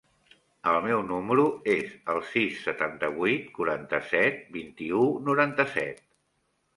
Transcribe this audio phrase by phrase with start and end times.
[0.69, 1.43] El meu número
[1.73, 6.01] es el sis, setanta-vuit, quaranta-set, vint-i-u, noranta-set.